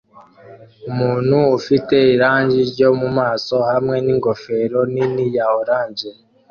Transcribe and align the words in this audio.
Umuntu 0.89 1.37
ufite 1.57 1.95
irangi 2.13 2.59
ryo 2.71 2.89
mumaso 2.99 3.55
hamwe 3.69 3.95
ningofero 4.05 4.79
nini 4.93 5.23
ya 5.35 5.45
orange 5.61 6.07